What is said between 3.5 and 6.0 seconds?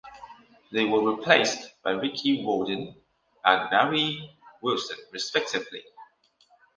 Gary Wilson respectively.